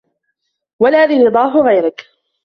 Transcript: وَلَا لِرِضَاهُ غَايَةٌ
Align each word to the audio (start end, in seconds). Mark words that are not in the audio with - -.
وَلَا 0.79 1.07
لِرِضَاهُ 1.07 1.63
غَايَةٌ 1.65 1.95